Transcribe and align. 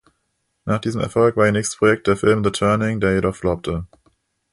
Nach 0.65 0.79
diesem 0.81 0.99
Erfolg 0.99 1.35
war 1.37 1.45
ihr 1.45 1.51
nächstes 1.51 1.77
Projekt 1.77 2.07
der 2.07 2.17
Film 2.17 2.43
"The 2.43 2.49
Turning", 2.49 2.99
der 2.99 3.13
jedoch 3.13 3.35
floppte. 3.35 3.85